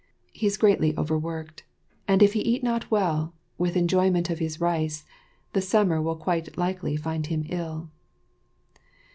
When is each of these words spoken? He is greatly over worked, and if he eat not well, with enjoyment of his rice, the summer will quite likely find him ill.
He 0.33 0.47
is 0.47 0.57
greatly 0.57 0.97
over 0.97 1.15
worked, 1.15 1.63
and 2.07 2.23
if 2.23 2.33
he 2.33 2.39
eat 2.39 2.63
not 2.63 2.89
well, 2.89 3.35
with 3.59 3.77
enjoyment 3.77 4.31
of 4.31 4.39
his 4.39 4.59
rice, 4.59 5.05
the 5.53 5.61
summer 5.61 6.01
will 6.01 6.15
quite 6.15 6.57
likely 6.57 6.95
find 6.97 7.27
him 7.27 7.45
ill. 7.49 7.91